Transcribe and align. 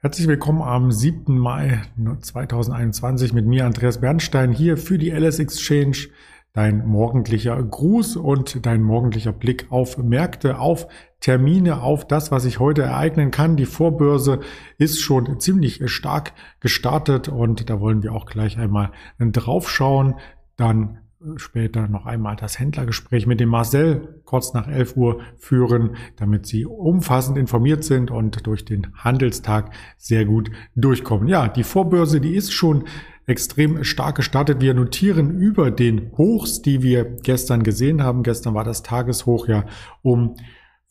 Herzlich 0.00 0.28
willkommen 0.28 0.62
am 0.62 0.92
7. 0.92 1.36
Mai 1.36 1.82
2021 2.20 3.32
mit 3.32 3.46
mir, 3.46 3.66
Andreas 3.66 4.00
Bernstein, 4.00 4.52
hier 4.52 4.76
für 4.76 4.96
die 4.96 5.10
LS 5.10 5.40
Exchange. 5.40 6.06
Dein 6.52 6.86
morgendlicher 6.86 7.60
Gruß 7.60 8.14
und 8.14 8.64
dein 8.64 8.80
morgendlicher 8.80 9.32
Blick 9.32 9.66
auf 9.70 9.98
Märkte, 9.98 10.60
auf 10.60 10.86
Termine, 11.18 11.82
auf 11.82 12.06
das, 12.06 12.30
was 12.30 12.44
sich 12.44 12.60
heute 12.60 12.82
ereignen 12.82 13.32
kann. 13.32 13.56
Die 13.56 13.66
Vorbörse 13.66 14.38
ist 14.76 15.00
schon 15.00 15.40
ziemlich 15.40 15.80
stark 15.90 16.32
gestartet 16.60 17.28
und 17.28 17.68
da 17.68 17.80
wollen 17.80 18.04
wir 18.04 18.12
auch 18.12 18.26
gleich 18.26 18.56
einmal 18.56 18.92
draufschauen. 19.18 20.14
Dann 20.54 21.00
später 21.36 21.88
noch 21.88 22.06
einmal 22.06 22.36
das 22.36 22.58
Händlergespräch 22.58 23.26
mit 23.26 23.40
dem 23.40 23.48
Marcel 23.48 24.20
kurz 24.24 24.54
nach 24.54 24.68
11 24.68 24.96
Uhr 24.96 25.20
führen, 25.36 25.96
damit 26.16 26.46
Sie 26.46 26.64
umfassend 26.64 27.36
informiert 27.36 27.82
sind 27.84 28.10
und 28.10 28.46
durch 28.46 28.64
den 28.64 28.88
Handelstag 28.94 29.72
sehr 29.96 30.24
gut 30.24 30.50
durchkommen. 30.76 31.28
Ja, 31.28 31.48
die 31.48 31.64
Vorbörse, 31.64 32.20
die 32.20 32.36
ist 32.36 32.52
schon 32.52 32.84
extrem 33.26 33.84
stark 33.84 34.16
gestartet. 34.16 34.60
Wir 34.60 34.74
notieren 34.74 35.38
über 35.38 35.70
den 35.70 36.12
Hochs, 36.16 36.62
die 36.62 36.82
wir 36.82 37.04
gestern 37.04 37.62
gesehen 37.62 38.02
haben. 38.02 38.22
Gestern 38.22 38.54
war 38.54 38.64
das 38.64 38.82
Tageshoch 38.82 39.48
ja 39.48 39.64
um 40.02 40.36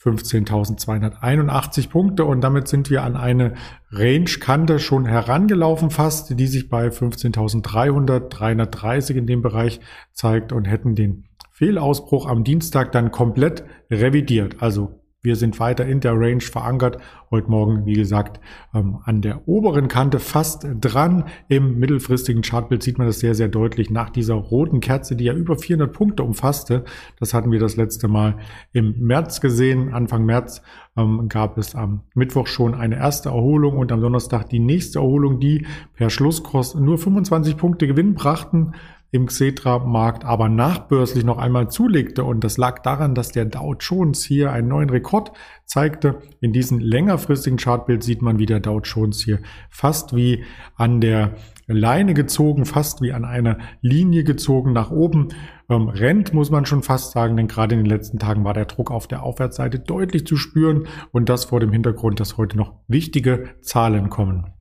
15.281 0.02 1.90
Punkte 1.90 2.26
und 2.26 2.42
damit 2.42 2.68
sind 2.68 2.90
wir 2.90 3.04
an 3.04 3.16
eine 3.16 3.56
Range-Kante 3.92 4.80
schon 4.80 5.06
herangelaufen 5.06 5.90
fast, 5.90 6.40
die 6.40 6.48
sich 6.48 6.70
bei 6.70 6.88
15.300, 6.88 8.30
330 8.30 9.18
in 9.18 9.26
dem 9.26 9.42
Bereich 9.42 9.80
zeigt 10.14 10.52
und 10.52 10.66
hätten 10.66 10.94
den 10.96 11.26
Fehlausbruch 11.52 12.28
am 12.28 12.44
Dienstag 12.44 12.92
dann 12.92 13.12
komplett 13.12 13.64
revidiert. 13.90 14.62
Also 14.62 14.97
wir 15.22 15.36
sind 15.36 15.60
weiter 15.60 15.86
in 15.86 16.00
der 16.00 16.14
Range 16.14 16.42
verankert. 16.42 16.98
Heute 17.32 17.50
Morgen, 17.50 17.86
wie 17.86 17.96
gesagt, 17.96 18.40
ähm, 18.74 19.00
an 19.04 19.22
der 19.22 19.48
oberen 19.48 19.88
Kante 19.88 20.20
fast 20.20 20.66
dran. 20.80 21.26
Im 21.50 21.80
mittelfristigen 21.80 22.44
Chartbild 22.44 22.84
sieht 22.84 22.98
man 22.98 23.08
das 23.08 23.20
sehr, 23.20 23.34
sehr 23.34 23.48
deutlich 23.48 23.90
nach 23.90 24.10
dieser 24.10 24.36
roten 24.36 24.80
Kerze, 24.80 25.16
die 25.16 25.26
ja 25.26 25.34
über 25.34 25.58
400 25.58 25.92
Punkte 25.92 26.24
umfasste. 26.24 26.86
Das 27.20 27.34
hatten 27.34 27.52
wir 27.52 27.60
das 27.60 27.76
letzte 27.76 28.08
Mal 28.08 28.38
im 28.74 28.96
März 29.00 29.42
gesehen. 29.42 29.94
Anfang 29.94 30.24
März 30.24 30.62
ähm, 30.96 31.28
gab 31.30 31.58
es 31.58 31.76
am 31.76 32.04
Mittwoch 32.14 32.48
schon 32.48 32.76
eine 32.76 32.98
erste 32.98 33.30
Erholung 33.30 33.78
und 33.78 33.92
am 33.92 34.02
Donnerstag 34.02 34.50
die 34.50 34.60
nächste 34.60 35.00
Erholung, 35.00 35.40
die 35.40 35.66
per 35.96 36.10
Schlusskurs 36.10 36.76
nur 36.76 36.98
25 36.98 37.58
Punkte 37.58 37.88
Gewinn 37.88 38.14
brachten 38.14 38.74
im 39.12 39.28
Xetra-Markt 39.28 40.26
aber 40.26 40.50
nachbörslich 40.50 41.24
noch 41.24 41.38
einmal 41.38 41.70
zulegte. 41.70 42.24
Und 42.24 42.44
das 42.44 42.58
lag 42.58 42.80
daran, 42.80 43.16
dass 43.16 43.30
der 43.30 43.46
Dow 43.46 43.76
Jones 43.80 44.24
hier 44.24 44.52
einen 44.52 44.68
neuen 44.68 44.90
Rekord 44.90 45.32
zeigte. 45.66 46.20
In 46.42 46.54
diesem 46.54 46.80
längerfristigen 46.80 47.58
Chartbild 47.58 48.04
sieht 48.04 48.22
man, 48.22 48.38
wie 48.40 48.46
der 48.46 48.60
Dow 48.60 48.80
Jones 48.84 49.24
hier 49.24 49.40
fast 49.70 50.16
wie 50.16 50.44
an 50.76 51.00
der 51.00 51.36
Leine 51.68 52.14
gezogen, 52.14 52.66
fast 52.66 53.02
wie 53.02 53.12
an 53.12 53.26
einer 53.26 53.58
Linie 53.82 54.24
gezogen 54.24 54.72
nach 54.72 54.90
oben 54.90 55.30
ähm, 55.70 55.90
rennt, 55.90 56.34
muss 56.34 56.50
man 56.50 56.66
schon 56.66 56.82
fast 56.82 57.12
sagen, 57.12 57.36
denn 57.36 57.48
gerade 57.48 57.76
in 57.76 57.82
den 57.82 57.90
letzten 57.90 58.20
Tagen 58.20 58.46
war 58.46 58.54
der 58.54 58.66
Druck 58.66 58.90
auf 58.90 59.08
der 59.08 59.24
Aufwärtsseite 59.24 59.80
deutlich 59.80 60.26
zu 60.26 60.38
spüren 60.38 60.88
und 61.12 61.28
das 61.28 61.46
vor 61.46 61.60
dem 61.60 61.74
Hintergrund, 61.74 62.22
dass 62.22 62.38
heute 62.38 62.58
noch 62.58 62.74
wichtige 62.88 63.50
Zahlen 63.62 64.10
kommen. 64.10 64.57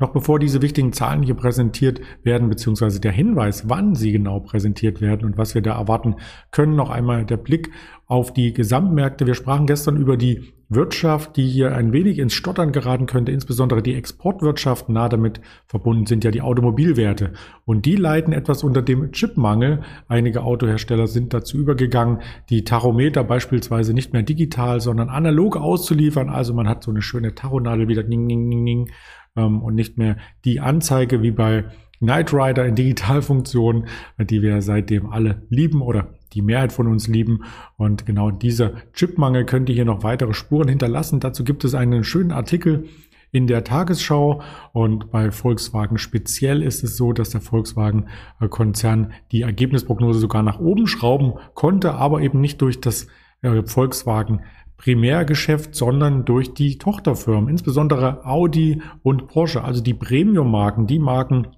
Noch 0.00 0.12
bevor 0.12 0.38
diese 0.38 0.62
wichtigen 0.62 0.92
Zahlen 0.92 1.22
hier 1.22 1.34
präsentiert 1.34 2.00
werden, 2.22 2.48
beziehungsweise 2.48 3.00
der 3.00 3.12
Hinweis, 3.12 3.68
wann 3.68 3.94
sie 3.94 4.12
genau 4.12 4.40
präsentiert 4.40 5.00
werden 5.00 5.26
und 5.26 5.36
was 5.36 5.54
wir 5.54 5.62
da 5.62 5.78
erwarten 5.78 6.16
können, 6.50 6.74
noch 6.74 6.88
einmal 6.88 7.26
der 7.26 7.36
Blick 7.36 7.70
auf 8.06 8.32
die 8.32 8.52
Gesamtmärkte. 8.52 9.26
Wir 9.26 9.34
sprachen 9.34 9.66
gestern 9.66 9.96
über 9.96 10.16
die 10.16 10.52
Wirtschaft, 10.70 11.36
die 11.36 11.48
hier 11.48 11.74
ein 11.74 11.92
wenig 11.92 12.18
ins 12.18 12.32
Stottern 12.32 12.72
geraten 12.72 13.06
könnte, 13.06 13.32
insbesondere 13.32 13.82
die 13.82 13.94
Exportwirtschaft. 13.94 14.88
Nah 14.88 15.08
damit 15.08 15.40
verbunden 15.66 16.06
sind 16.06 16.24
ja 16.24 16.30
die 16.30 16.42
Automobilwerte. 16.42 17.32
Und 17.64 17.86
die 17.86 17.96
leiden 17.96 18.32
etwas 18.32 18.62
unter 18.62 18.80
dem 18.80 19.10
Chipmangel. 19.12 19.82
Einige 20.08 20.42
Autohersteller 20.42 21.08
sind 21.08 21.34
dazu 21.34 21.58
übergegangen, 21.58 22.20
die 22.50 22.64
Tachometer 22.64 23.24
beispielsweise 23.24 23.94
nicht 23.94 24.12
mehr 24.12 24.22
digital, 24.22 24.80
sondern 24.80 25.08
analog 25.08 25.56
auszuliefern. 25.56 26.30
Also 26.30 26.54
man 26.54 26.68
hat 26.68 26.84
so 26.84 26.92
eine 26.92 27.02
schöne 27.02 27.34
Tachonadel 27.34 27.88
wieder 27.88 28.04
ning, 28.04 28.26
ning, 28.26 28.48
ning, 28.48 28.62
ning 28.62 28.90
ähm, 29.36 29.62
und 29.62 29.74
nicht 29.74 29.98
mehr 29.98 30.16
die 30.44 30.60
Anzeige 30.60 31.22
wie 31.22 31.30
bei 31.30 31.64
Knight 32.00 32.32
Rider 32.32 32.64
in 32.64 32.74
Digitalfunktion, 32.74 33.86
die 34.18 34.40
wir 34.40 34.62
seitdem 34.62 35.10
alle 35.10 35.42
lieben 35.50 35.82
oder 35.82 36.08
die 36.32 36.40
Mehrheit 36.40 36.72
von 36.72 36.86
uns 36.86 37.08
lieben. 37.08 37.44
Und 37.76 38.06
genau 38.06 38.30
dieser 38.30 38.72
Chipmangel 38.94 39.44
könnte 39.44 39.72
hier 39.72 39.84
noch 39.84 40.02
weitere 40.02 40.32
Spuren 40.32 40.68
hinterlassen. 40.68 41.20
Dazu 41.20 41.44
gibt 41.44 41.64
es 41.64 41.74
einen 41.74 42.02
schönen 42.02 42.32
Artikel 42.32 42.88
in 43.32 43.46
der 43.46 43.64
Tagesschau. 43.64 44.42
Und 44.72 45.10
bei 45.10 45.30
Volkswagen 45.30 45.98
speziell 45.98 46.62
ist 46.62 46.82
es 46.82 46.96
so, 46.96 47.12
dass 47.12 47.30
der 47.30 47.40
Volkswagen-Konzern 47.40 49.12
die 49.32 49.42
Ergebnisprognose 49.42 50.20
sogar 50.20 50.42
nach 50.42 50.58
oben 50.58 50.86
schrauben 50.86 51.34
konnte, 51.54 51.94
aber 51.94 52.22
eben 52.22 52.40
nicht 52.40 52.62
durch 52.62 52.80
das 52.80 53.08
äh, 53.42 53.62
Volkswagen 53.64 54.40
Primärgeschäft, 54.80 55.74
sondern 55.74 56.24
durch 56.24 56.54
die 56.54 56.78
Tochterfirmen, 56.78 57.50
insbesondere 57.50 58.24
Audi 58.24 58.80
und 59.02 59.26
Porsche, 59.26 59.62
also 59.62 59.82
die 59.82 59.92
Premium-Marken, 59.92 60.86
die 60.86 60.98
Marken, 60.98 61.48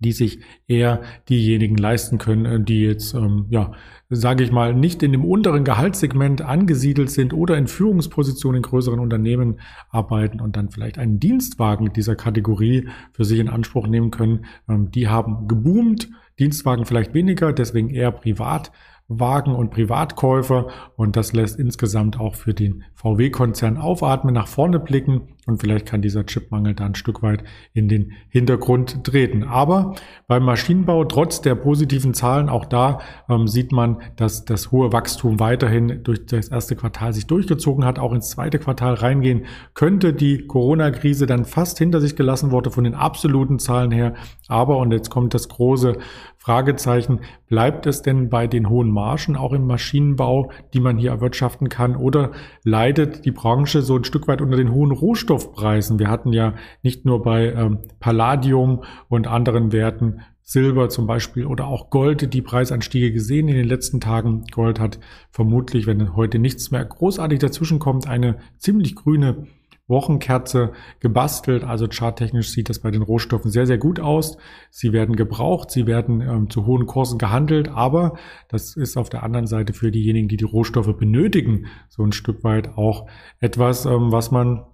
die 0.00 0.10
sich 0.10 0.40
eher 0.66 1.02
diejenigen 1.28 1.76
leisten 1.76 2.18
können, 2.18 2.44
äh, 2.44 2.60
die 2.60 2.80
jetzt, 2.80 3.14
ähm, 3.14 3.46
ja, 3.50 3.70
sage 4.10 4.42
ich 4.42 4.50
mal, 4.50 4.74
nicht 4.74 5.04
in 5.04 5.12
dem 5.12 5.24
unteren 5.24 5.64
Gehaltssegment 5.64 6.42
angesiedelt 6.42 7.10
sind 7.10 7.32
oder 7.32 7.56
in 7.56 7.68
Führungspositionen 7.68 8.56
in 8.56 8.62
größeren 8.62 8.98
Unternehmen 8.98 9.60
arbeiten 9.90 10.40
und 10.40 10.56
dann 10.56 10.68
vielleicht 10.68 10.98
einen 10.98 11.20
Dienstwagen 11.20 11.92
dieser 11.92 12.16
Kategorie 12.16 12.88
für 13.12 13.24
sich 13.24 13.38
in 13.38 13.48
Anspruch 13.48 13.86
nehmen 13.86 14.10
können. 14.10 14.44
Ähm, 14.68 14.90
die 14.90 15.06
haben 15.06 15.46
geboomt, 15.46 16.10
Dienstwagen 16.40 16.84
vielleicht 16.84 17.14
weniger, 17.14 17.52
deswegen 17.52 17.90
eher 17.90 18.10
privat 18.10 18.72
Wagen- 19.08 19.54
und 19.54 19.70
Privatkäufer 19.70 20.68
und 20.96 21.16
das 21.16 21.32
lässt 21.32 21.58
insgesamt 21.58 22.18
auch 22.18 22.34
für 22.34 22.54
den 22.54 22.84
VW-Konzern 22.94 23.76
aufatmen, 23.76 24.34
nach 24.34 24.48
vorne 24.48 24.80
blicken 24.80 25.28
und 25.46 25.60
vielleicht 25.60 25.86
kann 25.86 26.02
dieser 26.02 26.26
Chipmangel 26.26 26.74
da 26.74 26.86
ein 26.86 26.96
Stück 26.96 27.22
weit 27.22 27.44
in 27.72 27.88
den 27.88 28.12
Hintergrund 28.28 29.04
treten. 29.04 29.44
Aber 29.44 29.94
beim 30.26 30.42
Maschinenbau, 30.42 31.04
trotz 31.04 31.40
der 31.40 31.54
positiven 31.54 32.14
Zahlen, 32.14 32.48
auch 32.48 32.64
da 32.64 32.98
ähm, 33.28 33.46
sieht 33.46 33.70
man, 33.70 33.98
dass 34.16 34.44
das 34.44 34.72
hohe 34.72 34.92
Wachstum 34.92 35.38
weiterhin 35.38 36.02
durch 36.02 36.26
das 36.26 36.48
erste 36.48 36.74
Quartal 36.74 37.12
sich 37.12 37.28
durchgezogen 37.28 37.84
hat, 37.84 38.00
auch 38.00 38.12
ins 38.12 38.30
zweite 38.30 38.58
Quartal 38.58 38.94
reingehen 38.94 39.44
könnte. 39.74 40.12
Die 40.12 40.48
Corona-Krise 40.48 41.26
dann 41.26 41.44
fast 41.44 41.78
hinter 41.78 42.00
sich 42.00 42.16
gelassen 42.16 42.50
wurde 42.50 42.72
von 42.72 42.82
den 42.82 42.96
absoluten 42.96 43.60
Zahlen 43.60 43.92
her. 43.92 44.14
Aber, 44.48 44.78
und 44.78 44.90
jetzt 44.90 45.10
kommt 45.10 45.32
das 45.32 45.48
große 45.48 45.98
Fragezeichen, 46.38 47.20
bleibt 47.48 47.86
es 47.86 48.02
denn 48.02 48.30
bei 48.30 48.48
den 48.48 48.68
hohen 48.68 48.90
Margen 48.96 49.36
auch 49.36 49.52
im 49.52 49.66
Maschinenbau, 49.66 50.50
die 50.74 50.80
man 50.80 50.96
hier 50.96 51.10
erwirtschaften 51.10 51.68
kann, 51.68 51.94
oder 51.94 52.32
leidet 52.64 53.24
die 53.24 53.30
Branche 53.30 53.82
so 53.82 53.96
ein 53.96 54.04
Stück 54.04 54.26
weit 54.26 54.40
unter 54.40 54.56
den 54.56 54.72
hohen 54.72 54.90
Rohstoffpreisen? 54.90 55.98
Wir 55.98 56.08
hatten 56.08 56.32
ja 56.32 56.54
nicht 56.82 57.04
nur 57.04 57.22
bei 57.22 57.52
ähm, 57.52 57.78
Palladium 58.00 58.82
und 59.08 59.26
anderen 59.26 59.70
Werten 59.72 60.22
Silber 60.42 60.88
zum 60.88 61.08
Beispiel 61.08 61.44
oder 61.44 61.66
auch 61.66 61.90
Gold 61.90 62.32
die 62.32 62.40
Preisanstiege 62.40 63.12
gesehen 63.12 63.48
in 63.48 63.56
den 63.56 63.66
letzten 63.66 64.00
Tagen. 64.00 64.44
Gold 64.52 64.78
hat 64.78 65.00
vermutlich, 65.30 65.88
wenn 65.88 66.14
heute 66.14 66.38
nichts 66.38 66.70
mehr 66.70 66.84
großartig 66.84 67.40
dazwischen 67.40 67.80
kommt, 67.80 68.06
eine 68.06 68.36
ziemlich 68.56 68.94
grüne 68.94 69.48
Wochenkerze 69.88 70.72
gebastelt. 71.00 71.64
Also 71.64 71.86
charttechnisch 71.88 72.50
sieht 72.50 72.68
das 72.68 72.80
bei 72.80 72.90
den 72.90 73.02
Rohstoffen 73.02 73.50
sehr, 73.50 73.66
sehr 73.66 73.78
gut 73.78 74.00
aus. 74.00 74.36
Sie 74.70 74.92
werden 74.92 75.16
gebraucht, 75.16 75.70
sie 75.70 75.86
werden 75.86 76.20
ähm, 76.20 76.50
zu 76.50 76.66
hohen 76.66 76.86
Kursen 76.86 77.18
gehandelt, 77.18 77.68
aber 77.68 78.16
das 78.48 78.76
ist 78.76 78.96
auf 78.96 79.08
der 79.08 79.22
anderen 79.22 79.46
Seite 79.46 79.72
für 79.72 79.90
diejenigen, 79.90 80.28
die 80.28 80.36
die 80.36 80.44
Rohstoffe 80.44 80.96
benötigen, 80.96 81.66
so 81.88 82.02
ein 82.02 82.12
Stück 82.12 82.44
weit 82.44 82.76
auch 82.76 83.06
etwas, 83.40 83.86
ähm, 83.86 84.12
was 84.12 84.30
man 84.30 84.64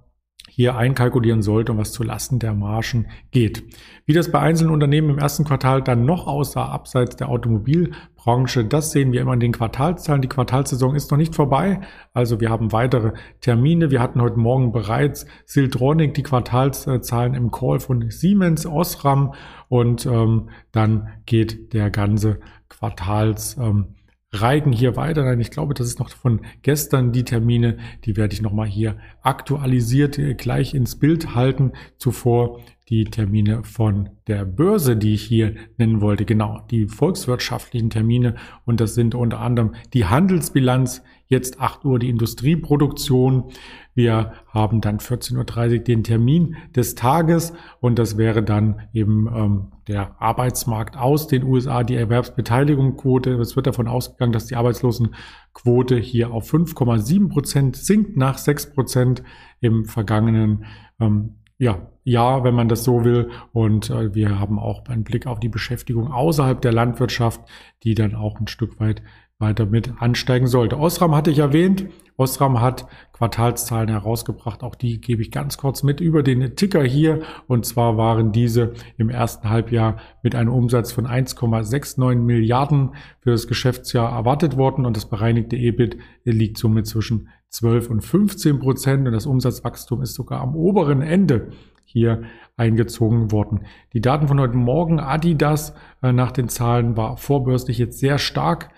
hier 0.54 0.76
einkalkulieren 0.76 1.40
sollte 1.40 1.72
und 1.72 1.78
was 1.78 1.92
zu 1.92 2.02
Lasten 2.02 2.38
der 2.38 2.52
Margen 2.52 3.06
geht. 3.30 3.64
Wie 4.04 4.12
das 4.12 4.30
bei 4.30 4.38
einzelnen 4.38 4.70
Unternehmen 4.70 5.08
im 5.08 5.18
ersten 5.18 5.44
Quartal 5.44 5.80
dann 5.80 6.04
noch 6.04 6.26
aussah, 6.26 6.66
abseits 6.66 7.16
der 7.16 7.30
Automobilbranche, 7.30 8.66
das 8.66 8.90
sehen 8.90 9.12
wir 9.12 9.22
immer 9.22 9.32
in 9.32 9.40
den 9.40 9.52
Quartalszahlen. 9.52 10.20
Die 10.20 10.28
Quartalsaison 10.28 10.94
ist 10.94 11.10
noch 11.10 11.16
nicht 11.16 11.34
vorbei, 11.34 11.80
also 12.12 12.38
wir 12.38 12.50
haben 12.50 12.70
weitere 12.70 13.12
Termine. 13.40 13.90
Wir 13.90 14.02
hatten 14.02 14.20
heute 14.20 14.38
Morgen 14.38 14.72
bereits 14.72 15.24
Siltronic, 15.46 16.12
die 16.12 16.22
Quartalszahlen 16.22 17.32
im 17.32 17.50
Call 17.50 17.80
von 17.80 18.10
Siemens, 18.10 18.66
Osram 18.66 19.32
und 19.70 20.04
ähm, 20.04 20.50
dann 20.70 21.08
geht 21.24 21.72
der 21.72 21.88
ganze 21.88 22.40
Quartals 22.68 23.56
ähm, 23.58 23.94
Reigen 24.32 24.72
hier 24.72 24.96
weiter. 24.96 25.24
Nein, 25.24 25.40
ich 25.40 25.50
glaube, 25.50 25.74
das 25.74 25.86
ist 25.86 25.98
noch 25.98 26.10
von 26.10 26.40
gestern 26.62 27.12
die 27.12 27.24
Termine. 27.24 27.78
Die 28.04 28.16
werde 28.16 28.34
ich 28.34 28.40
nochmal 28.42 28.66
hier 28.66 28.96
aktualisiert 29.22 30.18
äh, 30.18 30.34
gleich 30.34 30.74
ins 30.74 30.96
Bild 30.96 31.34
halten. 31.34 31.72
Zuvor 31.98 32.60
die 32.88 33.04
Termine 33.04 33.64
von 33.64 34.10
der 34.26 34.44
Börse, 34.44 34.96
die 34.96 35.14
ich 35.14 35.22
hier 35.22 35.54
nennen 35.76 36.00
wollte. 36.00 36.24
Genau, 36.24 36.60
die 36.70 36.86
volkswirtschaftlichen 36.86 37.90
Termine. 37.90 38.34
Und 38.64 38.80
das 38.80 38.94
sind 38.94 39.14
unter 39.14 39.40
anderem 39.40 39.74
die 39.94 40.06
Handelsbilanz, 40.06 41.02
jetzt 41.26 41.60
8 41.60 41.84
Uhr 41.84 41.98
die 41.98 42.10
Industrieproduktion. 42.10 43.50
Wir 43.94 44.32
haben 44.48 44.80
dann 44.80 44.98
14.30 44.98 45.72
Uhr 45.72 45.78
den 45.78 46.04
Termin 46.04 46.56
des 46.74 46.94
Tages 46.94 47.52
und 47.80 47.98
das 47.98 48.18
wäre 48.18 48.42
dann 48.42 48.82
eben 48.92 49.26
ähm, 49.34 49.72
der 49.86 50.20
Arbeitsmarkt 50.20 50.96
aus 50.96 51.26
den 51.26 51.44
USA, 51.44 51.84
die 51.84 51.96
Erwerbsbeteiligungsquote. 51.96 53.32
Es 53.34 53.56
wird 53.56 53.66
davon 53.66 53.88
ausgegangen, 53.88 54.32
dass 54.32 54.46
die 54.46 54.56
Arbeitslosenquote 54.56 55.96
hier 55.96 56.32
auf 56.32 56.52
5,7 56.52 57.28
Prozent 57.28 57.76
sinkt 57.76 58.16
nach 58.16 58.38
6 58.38 58.74
Prozent 58.74 59.22
im 59.60 59.84
vergangenen 59.84 60.64
ähm, 61.00 61.36
ja, 61.62 61.78
ja, 62.02 62.42
wenn 62.42 62.56
man 62.56 62.68
das 62.68 62.82
so 62.82 63.04
will. 63.04 63.30
Und 63.52 63.88
äh, 63.88 64.12
wir 64.16 64.40
haben 64.40 64.58
auch 64.58 64.84
einen 64.86 65.04
Blick 65.04 65.28
auf 65.28 65.38
die 65.38 65.48
Beschäftigung 65.48 66.10
außerhalb 66.10 66.60
der 66.60 66.72
Landwirtschaft, 66.72 67.40
die 67.84 67.94
dann 67.94 68.16
auch 68.16 68.40
ein 68.40 68.48
Stück 68.48 68.80
weit 68.80 69.00
weiter 69.42 69.66
mit 69.66 69.92
ansteigen 70.00 70.46
sollte. 70.46 70.78
Osram 70.78 71.14
hatte 71.14 71.30
ich 71.30 71.40
erwähnt. 71.40 71.84
Osram 72.16 72.60
hat 72.62 72.86
Quartalszahlen 73.12 73.88
herausgebracht. 73.88 74.62
Auch 74.62 74.74
die 74.74 75.00
gebe 75.00 75.20
ich 75.20 75.30
ganz 75.30 75.58
kurz 75.58 75.82
mit 75.82 76.00
über 76.00 76.22
den 76.22 76.56
Ticker 76.56 76.82
hier. 76.82 77.20
Und 77.46 77.66
zwar 77.66 77.98
waren 77.98 78.32
diese 78.32 78.72
im 78.96 79.10
ersten 79.10 79.50
Halbjahr 79.50 79.98
mit 80.22 80.34
einem 80.34 80.52
Umsatz 80.52 80.92
von 80.92 81.06
1,69 81.06 82.16
Milliarden 82.16 82.94
für 83.20 83.32
das 83.32 83.46
Geschäftsjahr 83.46 84.10
erwartet 84.10 84.56
worden. 84.56 84.86
Und 84.86 84.96
das 84.96 85.06
bereinigte 85.06 85.56
EBIT 85.56 85.98
liegt 86.24 86.56
somit 86.56 86.86
zwischen 86.86 87.28
12 87.50 87.90
und 87.90 88.00
15 88.00 88.58
Prozent. 88.60 89.06
Und 89.06 89.12
das 89.12 89.26
Umsatzwachstum 89.26 90.00
ist 90.02 90.14
sogar 90.14 90.40
am 90.40 90.54
oberen 90.54 91.02
Ende 91.02 91.50
hier 91.84 92.22
eingezogen 92.56 93.32
worden. 93.32 93.66
Die 93.92 94.00
Daten 94.00 94.28
von 94.28 94.40
heute 94.40 94.56
Morgen, 94.56 95.00
Adidas 95.00 95.74
äh, 96.02 96.12
nach 96.12 96.32
den 96.32 96.48
Zahlen 96.48 96.96
war 96.96 97.16
vorbörslich 97.16 97.78
jetzt 97.78 97.98
sehr 97.98 98.18
stark 98.18 98.70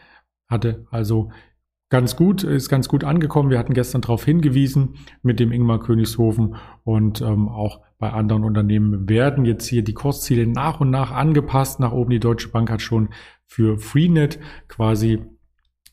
hatte 0.49 0.87
also 0.91 1.31
ganz 1.91 2.17
gut, 2.17 2.43
ist 2.43 2.69
ganz 2.69 2.89
gut 2.89 3.05
angekommen. 3.05 3.51
Wir 3.51 3.59
hatten 3.59 3.75
gestern 3.75 4.01
darauf 4.01 4.25
hingewiesen 4.25 4.97
mit 5.23 5.39
dem 5.39 5.53
Ingmar 5.53 5.81
Königshofen 5.81 6.57
und 6.83 7.21
ähm, 7.21 7.49
auch 7.49 7.81
bei 7.99 8.13
anderen 8.13 8.45
Unternehmen 8.45 9.09
werden 9.09 9.45
jetzt 9.45 9.67
hier 9.67 9.85
die 9.85 9.95
Kursziele 9.95 10.47
nach 10.47 10.81
und 10.81 10.91
nach 10.91 11.13
angepasst. 11.13 11.81
Nach 11.81 11.93
oben 11.93 12.11
die 12.11 12.21
Deutsche 12.21 12.49
Bank 12.49 12.71
hat 12.71 12.83
schon 12.83 13.11
für 13.47 13.79
Freenet 13.79 14.41
quasi 14.69 15.23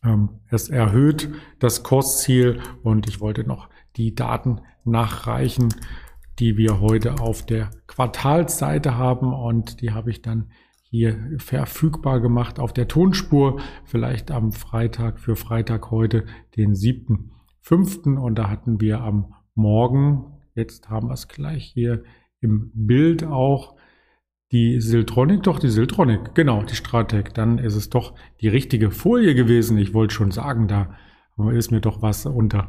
ähm, 0.04 0.42
es 0.50 0.70
erhöht, 0.70 1.30
das 1.60 1.84
Kursziel. 1.84 2.60
Und 2.84 3.08
ich 3.08 3.22
wollte 3.22 3.44
noch 3.44 3.70
die 3.96 4.16
Daten 4.16 4.62
nachreichen, 4.84 5.70
die 6.40 6.58
wir 6.58 6.80
heute 6.80 7.20
auf 7.20 7.46
der 7.46 7.70
Quartalsseite 7.88 8.98
haben. 8.98 9.34
Und 9.34 9.82
die 9.82 9.92
habe 9.92 10.10
ich 10.10 10.22
dann 10.22 10.52
hier 10.92 11.36
verfügbar 11.38 12.20
gemacht 12.20 12.60
auf 12.60 12.74
der 12.74 12.90
Tonspur, 12.90 13.62
vielleicht 13.86 14.30
am 14.30 14.52
Freitag 14.52 15.20
für 15.20 15.38
Freitag 15.38 15.90
heute, 15.90 16.26
den 16.58 16.74
7.5. 16.74 18.18
Und 18.18 18.36
da 18.38 18.50
hatten 18.50 18.82
wir 18.82 19.02
am 19.02 19.34
Morgen, 19.56 20.26
jetzt 20.54 20.90
haben 20.90 21.08
wir 21.08 21.14
es 21.14 21.30
gleich 21.30 21.64
hier 21.64 22.04
im 22.42 22.72
Bild 22.74 23.24
auch, 23.24 23.76
die 24.52 24.82
Siltronic, 24.82 25.44
doch 25.44 25.60
die 25.60 25.70
Siltronic, 25.70 26.36
genau, 26.36 26.64
die 26.64 26.76
Stratec. 26.76 27.34
Dann 27.34 27.58
ist 27.58 27.76
es 27.76 27.90
doch 27.90 28.16
die 28.42 28.50
richtige 28.50 28.92
Folie 28.92 29.34
gewesen. 29.34 29.78
Ich 29.78 29.94
wollte 29.94 30.14
schon 30.14 30.32
sagen, 30.32 30.68
da 30.68 30.94
ist 31.54 31.72
mir 31.72 31.80
doch 31.80 32.02
was 32.02 32.26
unter 32.26 32.68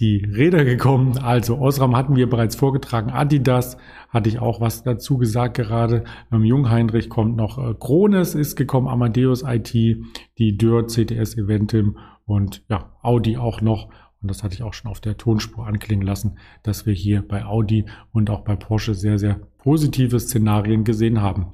die 0.00 0.24
Räder 0.24 0.64
gekommen. 0.64 1.18
Also 1.18 1.58
Osram 1.58 1.96
hatten 1.96 2.16
wir 2.16 2.28
bereits 2.28 2.56
vorgetragen. 2.56 3.10
Adidas 3.10 3.76
hatte 4.08 4.28
ich 4.28 4.38
auch 4.38 4.60
was 4.60 4.82
dazu 4.82 5.18
gesagt 5.18 5.56
gerade. 5.56 6.04
Ähm, 6.32 6.44
Jungheinrich 6.44 7.08
kommt 7.08 7.36
noch. 7.36 7.58
Äh, 7.58 7.74
Krones 7.78 8.34
ist 8.34 8.56
gekommen, 8.56 8.88
Amadeus 8.88 9.42
IT, 9.46 9.72
die 9.72 10.56
Dürr, 10.56 10.86
CTS 10.86 11.36
Eventim 11.36 11.98
und 12.26 12.64
ja, 12.68 12.92
Audi 13.02 13.36
auch 13.36 13.60
noch. 13.60 13.88
Und 14.20 14.30
das 14.30 14.42
hatte 14.42 14.54
ich 14.54 14.62
auch 14.62 14.72
schon 14.72 14.90
auf 14.90 15.00
der 15.00 15.18
Tonspur 15.18 15.66
anklingen 15.66 16.06
lassen, 16.06 16.38
dass 16.62 16.86
wir 16.86 16.94
hier 16.94 17.20
bei 17.20 17.44
Audi 17.44 17.84
und 18.10 18.30
auch 18.30 18.40
bei 18.40 18.56
Porsche 18.56 18.94
sehr, 18.94 19.18
sehr 19.18 19.40
positive 19.58 20.18
Szenarien 20.18 20.84
gesehen 20.84 21.20
haben. 21.20 21.52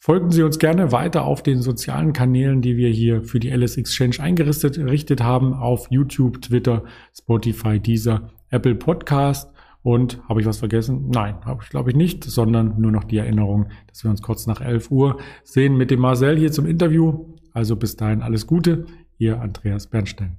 Folgen 0.00 0.30
Sie 0.30 0.42
uns 0.42 0.60
gerne 0.60 0.92
weiter 0.92 1.24
auf 1.24 1.42
den 1.42 1.60
sozialen 1.60 2.12
Kanälen, 2.12 2.62
die 2.62 2.76
wir 2.76 2.88
hier 2.88 3.22
für 3.24 3.40
die 3.40 3.50
LS 3.50 3.76
Exchange 3.76 4.20
eingerichtet 4.20 5.22
haben, 5.22 5.54
auf 5.54 5.88
YouTube, 5.90 6.40
Twitter, 6.40 6.84
Spotify, 7.16 7.80
Deezer, 7.80 8.30
Apple 8.50 8.76
Podcast. 8.76 9.52
Und 9.82 10.20
habe 10.28 10.40
ich 10.40 10.46
was 10.46 10.58
vergessen? 10.58 11.08
Nein, 11.10 11.36
habe 11.44 11.62
ich 11.62 11.70
glaube 11.70 11.90
ich 11.90 11.96
nicht, 11.96 12.24
sondern 12.24 12.80
nur 12.80 12.92
noch 12.92 13.04
die 13.04 13.18
Erinnerung, 13.18 13.68
dass 13.86 14.04
wir 14.04 14.10
uns 14.10 14.22
kurz 14.22 14.46
nach 14.46 14.60
11 14.60 14.90
Uhr 14.90 15.18
sehen 15.44 15.76
mit 15.76 15.90
dem 15.90 16.00
Marcel 16.00 16.36
hier 16.38 16.52
zum 16.52 16.66
Interview. 16.66 17.34
Also 17.52 17.76
bis 17.76 17.96
dahin 17.96 18.22
alles 18.22 18.46
Gute, 18.46 18.86
Ihr 19.18 19.40
Andreas 19.40 19.88
Bernstein. 19.88 20.38